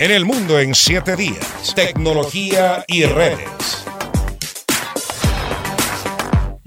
En 0.00 0.12
el 0.12 0.24
mundo 0.24 0.60
en 0.60 0.76
7 0.76 1.16
días. 1.16 1.74
Tecnología 1.74 2.84
y 2.86 3.04
redes. 3.04 3.87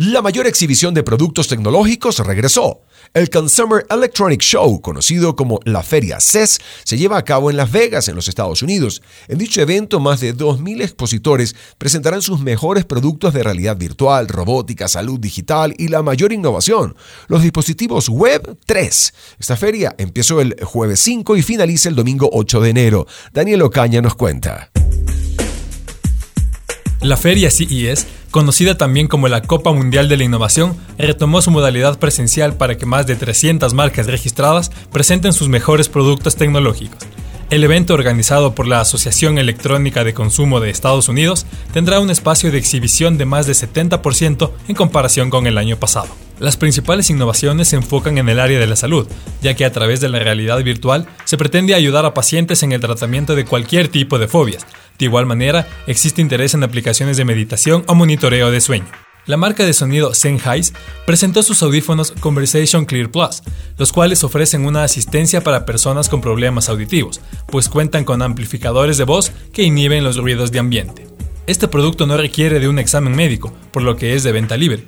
La 0.03 0.23
mayor 0.23 0.47
exhibición 0.47 0.95
de 0.95 1.03
productos 1.03 1.47
tecnológicos 1.47 2.17
regresó. 2.25 2.81
El 3.13 3.29
Consumer 3.29 3.85
Electronic 3.87 4.41
Show, 4.41 4.81
conocido 4.81 5.35
como 5.35 5.59
la 5.63 5.83
Feria 5.83 6.19
CES, 6.19 6.59
se 6.83 6.97
lleva 6.97 7.19
a 7.19 7.23
cabo 7.23 7.51
en 7.51 7.57
Las 7.57 7.71
Vegas, 7.71 8.07
en 8.07 8.15
los 8.15 8.27
Estados 8.27 8.63
Unidos. 8.63 9.03
En 9.27 9.37
dicho 9.37 9.61
evento, 9.61 9.99
más 9.99 10.19
de 10.19 10.35
2.000 10.35 10.81
expositores 10.81 11.55
presentarán 11.77 12.23
sus 12.23 12.39
mejores 12.39 12.83
productos 12.83 13.31
de 13.35 13.43
realidad 13.43 13.77
virtual, 13.77 14.27
robótica, 14.27 14.87
salud 14.87 15.19
digital 15.19 15.75
y 15.77 15.89
la 15.89 16.01
mayor 16.01 16.33
innovación, 16.33 16.95
los 17.27 17.43
dispositivos 17.43 18.09
Web 18.09 18.57
3. 18.65 19.13
Esta 19.37 19.55
feria 19.55 19.93
empezó 19.99 20.41
el 20.41 20.55
jueves 20.63 20.99
5 21.01 21.37
y 21.37 21.43
finaliza 21.43 21.89
el 21.89 21.95
domingo 21.95 22.27
8 22.33 22.59
de 22.59 22.69
enero. 22.71 23.05
Daniel 23.33 23.61
Ocaña 23.61 24.01
nos 24.01 24.15
cuenta. 24.15 24.70
La 27.01 27.17
feria 27.17 27.49
CES, 27.49 28.05
conocida 28.29 28.77
también 28.77 29.07
como 29.07 29.27
la 29.27 29.41
Copa 29.41 29.71
Mundial 29.71 30.07
de 30.07 30.17
la 30.17 30.23
Innovación, 30.23 30.77
retomó 30.99 31.41
su 31.41 31.49
modalidad 31.49 31.97
presencial 31.97 32.53
para 32.53 32.77
que 32.77 32.85
más 32.85 33.07
de 33.07 33.15
300 33.15 33.73
marcas 33.73 34.05
registradas 34.05 34.69
presenten 34.91 35.33
sus 35.33 35.49
mejores 35.49 35.89
productos 35.89 36.35
tecnológicos. 36.35 36.99
El 37.51 37.65
evento 37.65 37.93
organizado 37.93 38.55
por 38.55 38.65
la 38.65 38.79
Asociación 38.79 39.37
Electrónica 39.37 40.05
de 40.05 40.13
Consumo 40.13 40.61
de 40.61 40.69
Estados 40.69 41.09
Unidos 41.09 41.45
tendrá 41.73 41.99
un 41.99 42.09
espacio 42.09 42.49
de 42.49 42.57
exhibición 42.57 43.17
de 43.17 43.25
más 43.25 43.45
de 43.45 43.51
70% 43.51 44.51
en 44.69 44.73
comparación 44.73 45.29
con 45.29 45.45
el 45.47 45.57
año 45.57 45.75
pasado. 45.75 46.07
Las 46.39 46.55
principales 46.55 47.09
innovaciones 47.09 47.67
se 47.67 47.75
enfocan 47.75 48.17
en 48.17 48.29
el 48.29 48.39
área 48.39 48.57
de 48.57 48.67
la 48.67 48.77
salud, 48.77 49.05
ya 49.41 49.53
que 49.53 49.65
a 49.65 49.71
través 49.73 49.99
de 49.99 50.07
la 50.07 50.19
realidad 50.19 50.63
virtual 50.63 51.07
se 51.25 51.37
pretende 51.37 51.75
ayudar 51.75 52.05
a 52.05 52.13
pacientes 52.13 52.63
en 52.63 52.71
el 52.71 52.79
tratamiento 52.79 53.35
de 53.35 53.43
cualquier 53.43 53.89
tipo 53.89 54.17
de 54.17 54.29
fobias, 54.29 54.65
de 54.97 55.05
igual 55.05 55.25
manera, 55.25 55.67
existe 55.87 56.21
interés 56.21 56.53
en 56.53 56.63
aplicaciones 56.63 57.17
de 57.17 57.25
meditación 57.25 57.83
o 57.87 57.95
monitoreo 57.95 58.49
de 58.49 58.61
sueño. 58.61 58.87
La 59.27 59.37
marca 59.37 59.63
de 59.63 59.73
sonido 59.73 60.15
Sennheiser 60.15 60.75
presentó 61.05 61.43
sus 61.43 61.61
audífonos 61.61 62.11
Conversation 62.19 62.85
Clear 62.85 63.11
Plus, 63.11 63.43
los 63.77 63.93
cuales 63.93 64.23
ofrecen 64.23 64.65
una 64.65 64.83
asistencia 64.83 65.43
para 65.43 65.63
personas 65.63 66.09
con 66.09 66.21
problemas 66.21 66.69
auditivos, 66.69 67.21
pues 67.45 67.69
cuentan 67.69 68.03
con 68.03 68.23
amplificadores 68.23 68.97
de 68.97 69.03
voz 69.03 69.31
que 69.53 69.61
inhiben 69.61 70.03
los 70.03 70.17
ruidos 70.17 70.51
de 70.51 70.57
ambiente. 70.57 71.07
Este 71.45 71.67
producto 71.67 72.07
no 72.07 72.17
requiere 72.17 72.59
de 72.59 72.67
un 72.67 72.79
examen 72.79 73.15
médico, 73.15 73.53
por 73.71 73.83
lo 73.83 73.95
que 73.95 74.15
es 74.15 74.23
de 74.23 74.31
venta 74.31 74.57
libre. 74.57 74.87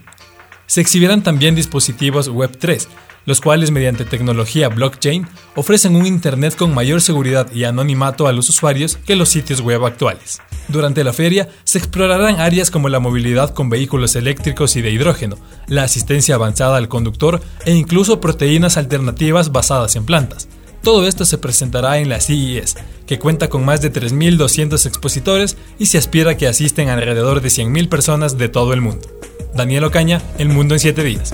Se 0.74 0.82
exhibirán 0.82 1.22
también 1.22 1.54
dispositivos 1.54 2.32
Web3, 2.32 2.88
los 3.28 3.42
cuales 3.42 3.70
mediante 3.70 4.06
tecnología 4.06 4.70
blockchain 4.70 5.28
ofrecen 5.56 5.96
un 5.96 6.08
Internet 6.08 6.56
con 6.56 6.74
mayor 6.74 7.00
seguridad 7.00 7.46
y 7.54 7.66
anonimato 7.66 8.26
a 8.26 8.34
los 8.34 8.50
usuarios 8.50 8.98
que 9.06 9.16
los 9.16 9.30
sitios 9.30 9.62
web 9.62 9.86
actuales. 9.86 10.42
Durante 10.70 11.04
la 11.04 11.14
feria 11.14 11.48
se 11.64 11.78
explorarán 11.78 12.40
áreas 12.40 12.72
como 12.72 12.90
la 12.90 13.00
movilidad 13.00 13.54
con 13.54 13.70
vehículos 13.70 14.16
eléctricos 14.16 14.76
y 14.76 14.82
de 14.82 14.90
hidrógeno, 14.90 15.38
la 15.68 15.84
asistencia 15.84 16.34
avanzada 16.34 16.78
al 16.78 16.88
conductor 16.88 17.40
e 17.66 17.76
incluso 17.76 18.20
proteínas 18.20 18.76
alternativas 18.76 19.52
basadas 19.52 19.96
en 19.96 20.08
plantas. 20.08 20.48
Todo 20.82 21.08
esto 21.08 21.24
se 21.26 21.38
presentará 21.38 22.00
en 22.00 22.10
la 22.10 22.20
CES, 22.20 22.78
que 23.06 23.20
cuenta 23.20 23.48
con 23.48 23.64
más 23.64 23.84
de 23.84 23.94
3.200 23.94 24.88
expositores 24.88 25.56
y 25.78 25.86
se 25.86 26.00
aspira 26.00 26.36
que 26.36 26.48
asisten 26.48 26.90
alrededor 26.90 27.42
de 27.42 27.50
100.000 27.50 27.90
personas 27.90 28.40
de 28.40 28.50
todo 28.50 28.74
el 28.74 28.82
mundo. 28.82 29.08
Daniel 29.54 29.84
Ocaña, 29.84 30.22
El 30.38 30.50
Mundo 30.50 30.76
en 30.76 30.80
7 30.80 31.04
días. 31.04 31.34